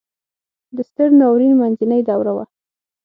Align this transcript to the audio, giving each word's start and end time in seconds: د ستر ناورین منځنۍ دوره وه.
د 0.75 0.77
ستر 0.89 1.09
ناورین 1.19 1.53
منځنۍ 1.61 2.01
دوره 2.09 2.31
وه. 2.35 2.45